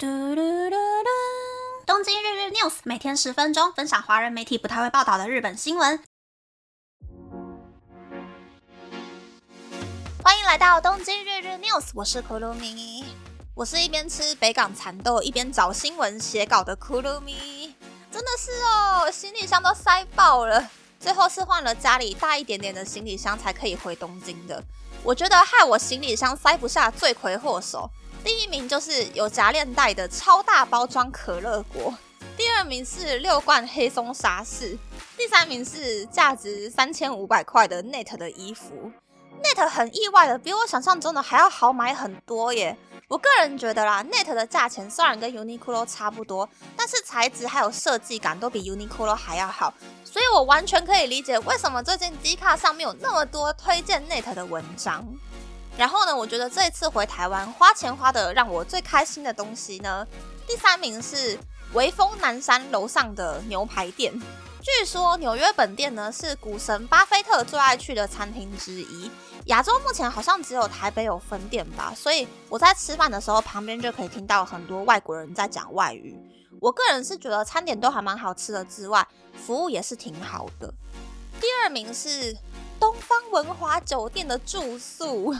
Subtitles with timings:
[0.00, 1.08] 嘟嘟嘟嘟！
[1.84, 6.00] 东京日日 news 每天十分钟，分享华人媒体不太会报道的日本新闻。
[10.22, 13.06] 欢迎来到东京日日 news，我是库鲁米。
[13.56, 17.74] 我是一边吃北港蚕豆一边找新闻写稿的库鲁米。
[18.12, 20.70] 真的是哦，行李箱都塞爆了，
[21.00, 24.62] 最后是换了家里大一点点的行李箱才可以回东京的。
[25.02, 27.90] 我觉得害我行李箱塞不下罪魁祸首。
[28.28, 31.94] 第一名就是有夹链袋的超大包装可乐果，
[32.36, 34.76] 第二名是六罐黑松沙士，
[35.16, 38.92] 第三名是价值三千五百块的 Net 的衣服。
[39.42, 42.76] Net 很意外的比我想象中的还要好买很多耶！
[43.08, 49.72] 我个人觉得啦，Net 的价钱虽然跟 Uniqlo 差不多，但是材质还有设计感都比 Uniqlo 还要好，
[50.04, 55.02] 所以我完全可以理解为什么最近 D 卡上面有那么多推荐 Net 的文章。
[55.78, 60.04] 然后呢，我觉得这一次回台湾花钱花的让我最开心的东西呢，
[60.44, 61.38] 第三名是
[61.72, 64.12] 微风南山楼上的牛排店。
[64.60, 69.08] 据说纽约本店呢是股神巴菲特最爱去的餐厅之一。
[69.44, 76.18] 亚洲目前好像只有台北有分店吧，所以我在吃饭的时候旁边就可以听到很多外国人在讲外语。
[76.60, 79.06] 我个人是觉得餐点都还蛮好吃的，之外
[79.46, 80.74] 服务也是挺好的。
[81.40, 82.36] 第二名是
[82.80, 85.32] 东方文华酒店的住宿。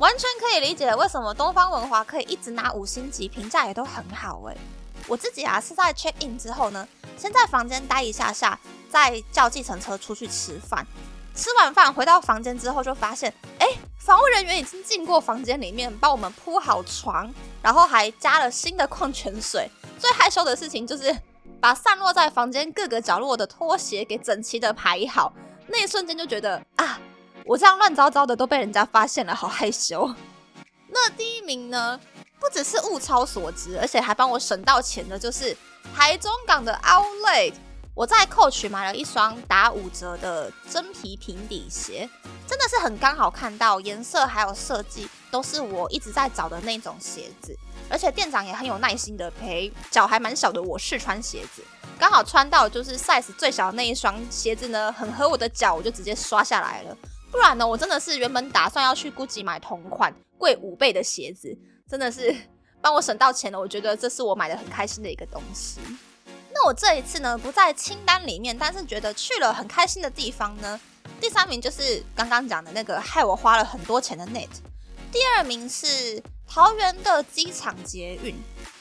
[0.00, 4.56] 完全可以理解为什么东方文华可以一直拿五星级评价，也都很好哎。
[5.06, 10.86] 我自己啊是在 check in 之后呢，先在房间待一下下，再叫计程车出去吃饭。
[11.34, 13.66] 吃完饭回到房间之后，就发现哎，
[13.98, 19.70] 房务人员已经进过房间里面，帮我们铺好床，然后还加了新的矿泉水。
[19.98, 21.14] 最害羞的事情就是
[21.60, 25.34] 把散落在房间各个角落的拖鞋给整齐的排好。
[25.66, 26.98] 那一瞬间就觉得啊。
[27.44, 30.08] 我这样乱糟糟的都被人家发现了，好害羞。
[30.88, 31.98] 那第一名呢，
[32.38, 35.56] 不只是物超所值，而且还帮我省到钱的，就是
[35.96, 37.54] 台中港的 Outlet。
[37.92, 42.08] 我在 Coach 买了一双打五折的真皮平底鞋，
[42.46, 47.54] 真的是很刚好看到颜色还有设计都是我一直在找的那种鞋子，
[47.90, 51.62] 而且店长也很有耐心的陪脚还蛮小的我试穿鞋子，
[51.98, 56.96] 刚好穿到就是 size 最小的那一双鞋子呢，很合我的脚，我就直接刷下来了。
[57.30, 57.66] 不然呢？
[57.66, 61.56] 我真的是原本打算要去 GUCCI 买同款贵五倍的鞋子，
[61.88, 62.34] 真的是
[62.82, 63.58] 帮我省到钱了。
[63.58, 65.80] 我觉得这是我买的很开心的一个东西。
[66.52, 70.80] 那我这一次呢不在清单里面，但是觉得去了很开心的地方呢。
[71.20, 74.48] 第三名就是刚刚讲的那个害我花了很多钱的 Net，
[75.12, 78.34] 第二名是桃园的机场捷运。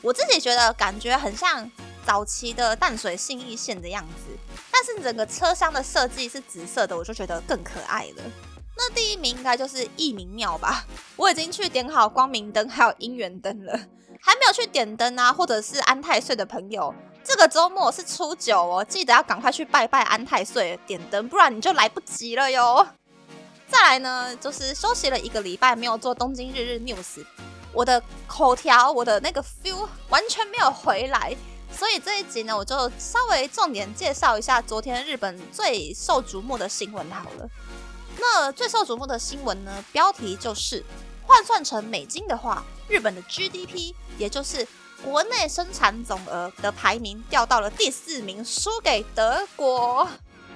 [0.00, 1.70] 我自己觉得感觉很像
[2.06, 4.36] 早期的淡水信义线的样子。
[4.70, 8.22] 但是整个车厢的设计是紫色的，我就觉得更可爱了。
[8.76, 10.84] 那第一名应该就是益民庙吧？
[11.16, 13.72] 我已经去点好光明灯还有姻缘灯了，
[14.20, 16.92] 还没有去点灯啊，或者是安太岁的朋友，
[17.22, 22.84] 这个周末是初九哦，记得要赶快去拜拜安太岁点灯，不然你就来不及了哟。
[23.68, 27.24] 再来呢，就是休息了一个礼拜没有做东京日日 news，
[27.72, 31.36] 我的口条，我的那个 feel 完全没有回来。
[31.76, 37.48] 所以这一集呢，我就稍微重点介绍一下昨天日本最受瞩目的新闻好了。
[38.18, 40.84] 那最受瞩目的新闻呢，标题就是
[41.22, 44.66] 换算成美金的话，日本的 GDP，也就是
[45.02, 50.08] 国内生产总额的排名掉到了第四名，输给德国。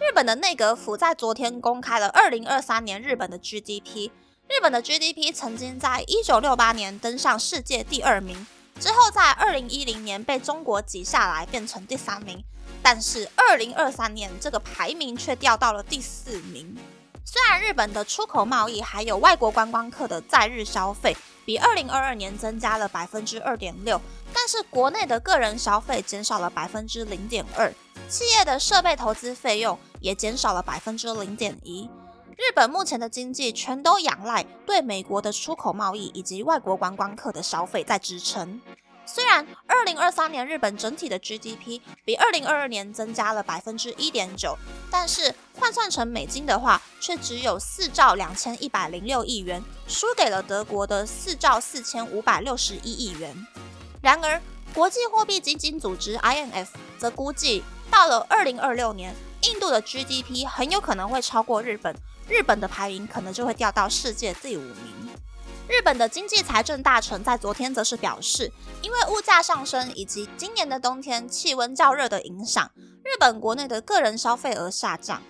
[0.00, 4.10] 日本的内阁府在昨天公开了二零二三年日本的 GDP，
[4.48, 8.46] 日本的 GDP 曾经在一九六八年登上世界第二名。
[8.80, 12.42] 之后，在二零一零年被中国挤下来，变成第三名。
[12.82, 16.76] 但是二零二三年这个排名却掉到了第四名。
[17.24, 24.00] 虽然日本的出口贸易还有外国观光客的在日消费比二零二二年增加了百分之二点六，
[24.32, 27.70] 但是国内的个人消费减少了百分之零点二，
[28.08, 31.90] 企业的设备投资费用也减少了百分之零点一。
[32.38, 38.60] 日本目前的经济全都仰赖对美国的出口贸易以及外国观光客的消费在支撑。
[39.04, 44.56] 虽然二零二三年日本整体的 GDP 比二零二二年增加了百分之一点九，
[44.88, 53.34] 但是换算成美金的话，却只有四兆两千一百零六亿元，输给了德国的四兆四千五百六十一亿元。
[54.00, 54.40] 然而，
[54.72, 56.68] 国际货币基金组织 IMF
[56.98, 59.12] 则估计，到了二零二六年，
[59.42, 61.94] 印度的 GDP 很有可能会超过日本。
[62.28, 65.08] 日本的排名可能就会掉到世界第五名。
[65.68, 68.50] 日本的经济财政大臣在昨天则是表示，
[68.82, 72.70] 因为物价上升以及今年的冬天气温较热的影响，
[73.04, 75.22] 日本国内的个人消费额下降。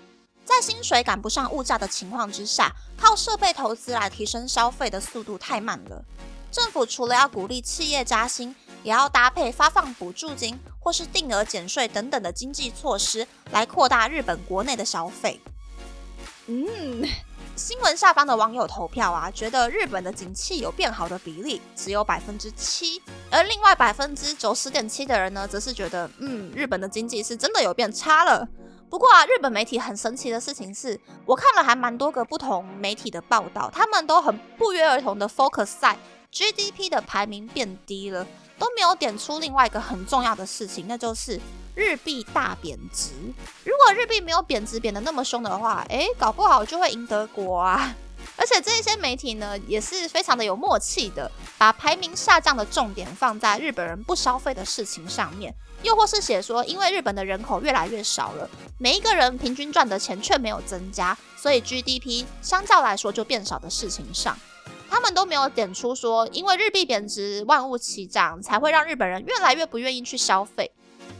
[0.44, 6.05] 在薪水赶不上物价的情况之下，靠设备投资来提升消费的速度太慢了。
[6.50, 15.41] 政府除了要鼓励企业加薪，也要搭配发放补助金或是定额减税等等的经济措施，来扩大日本国内的消费。
[16.47, 17.07] 嗯，
[17.57, 28.49] 新闻下方的网友投票啊，觉得日本的景气有变好的比例只有百分之七，而另外百分之九十点七的人呢，则是觉得，嗯，日本的经济是真的有变差了。
[28.89, 35.95] 不过啊，日本媒体很神奇的事情是，我看了还蛮多个不同媒体的报道，他们都很不约而同的 focus 在
[36.33, 38.27] GDP 的排名变低了，
[38.58, 41.40] 都没有点出另外一个很重要的事情，那就是
[41.75, 43.10] 日币大贬值。
[43.64, 47.94] 如果日币没有贬值贬得那么凶的话，诶，搞不好就会赢德国啊。
[48.37, 55.55] 而且这一些媒体呢，也是非常的有默契的，把排名下降的重点放在日本人不消费的事情上面。
[55.82, 64.37] 又或是写说，因为日本的人口越来越少了，每一个人平均赚的钱却没有增加，所以 GDP 相较来说就变少的事情上，
[64.90, 70.70] 他们都没有点出说，因为日币贬值、万物齐涨，才会让日本人越来越不愿意去消费，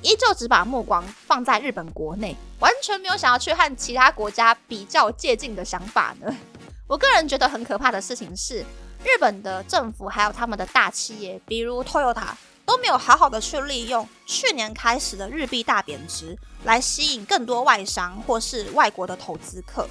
[0.03, 6.35] 依旧只把目光放在日本国内，完全没有想要去和其他国家比较借鉴的想法呢。
[6.89, 8.61] 我个人觉得很可怕的事情是，
[9.05, 12.29] 日本的政府还有他们的大企业，比如 Toyota。
[12.69, 19.89] 都没有好好的去利用去年开始的日币大贬值，来吸引更多外商或是外国的投资客。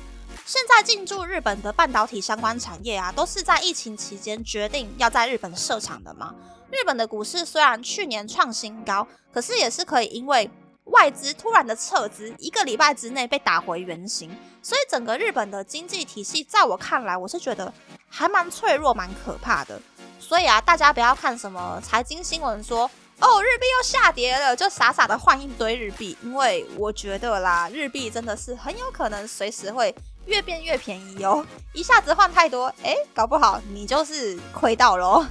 [0.47, 6.33] 现在进驻日本的半导体相关产业啊，都是在疫情期间决定要在日本设厂的嘛。
[6.71, 10.49] 日本的股市虽然去年创新高，可是也是可以因为
[10.85, 14.33] 外资突然的撤资，一个礼拜之内被打回原形。
[14.61, 17.73] 所以整个日本的经济体系，在我看来，我是觉得
[18.07, 19.77] 还蛮脆弱、蛮可怕的。
[20.17, 22.89] 所以啊，大家不要看什么财经新闻说
[23.19, 29.93] 哦，日币又下跌了，就傻傻的换一堆日币，因为我觉得啦，日币真的是很有可能随时会
[30.27, 31.43] 越变越便宜哦，
[31.73, 35.25] 一下子换太多，哎，搞不好你就是亏到喽。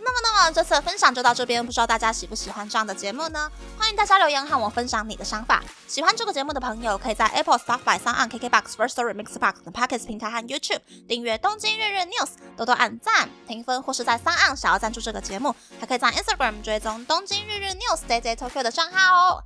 [0.00, 3.50] 那么，那么这次的分享就到这边，不知道大家喜不喜欢这样的节目呢？
[3.78, 5.62] 欢迎大家留言和我分享你的想法。
[5.86, 19.44] 喜欢这个节目的朋友，可以在 Apple、Spotify、上岸 KKBox、First Story、Mixbox 等 Podcast 平台和 YouTube 订阅《东京日日 News》，多多按赞、评分，或是在上岸想要赞助这个节目，还可以在 Instagram 追踪《东京日日 News》DJ Tokyo 的账号哦。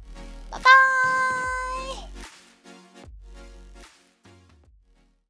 [0.48, 1.51] 拜拜。